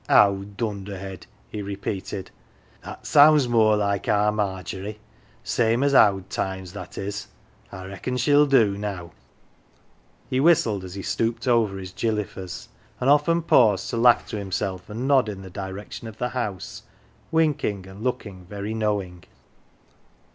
[0.09, 2.31] "Owd dunderhead!" he repeated."
[2.83, 4.97] That sounds more like our Margery!
[5.43, 7.27] Same as owd times, that is.
[7.71, 9.11] I reckon shell do now."
[10.27, 12.67] He whistled as he stooped over his gilly f 'ers,
[12.99, 16.29] and often paused to laugh to himself and nod in the direc tion of the
[16.29, 16.81] house,
[17.31, 19.25] winking and looking very knowing.